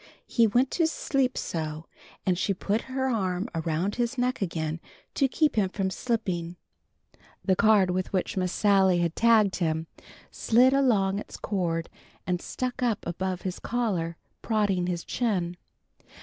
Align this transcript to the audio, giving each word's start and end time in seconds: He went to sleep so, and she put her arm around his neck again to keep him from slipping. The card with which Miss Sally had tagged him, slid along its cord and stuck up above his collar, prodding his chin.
He 0.25 0.47
went 0.47 0.71
to 0.71 0.87
sleep 0.87 1.37
so, 1.37 1.85
and 2.25 2.35
she 2.35 2.55
put 2.55 2.81
her 2.89 3.07
arm 3.07 3.47
around 3.53 3.97
his 4.01 4.17
neck 4.17 4.41
again 4.41 4.79
to 5.13 5.27
keep 5.27 5.55
him 5.57 5.69
from 5.69 5.91
slipping. 5.91 6.55
The 7.45 7.55
card 7.55 7.91
with 7.91 8.11
which 8.11 8.35
Miss 8.35 8.51
Sally 8.51 8.97
had 8.97 9.15
tagged 9.15 9.57
him, 9.57 9.85
slid 10.31 10.73
along 10.73 11.19
its 11.19 11.37
cord 11.37 11.87
and 12.25 12.41
stuck 12.41 12.81
up 12.81 13.05
above 13.05 13.43
his 13.43 13.59
collar, 13.59 14.17
prodding 14.41 14.87
his 14.87 15.05
chin. 15.05 15.55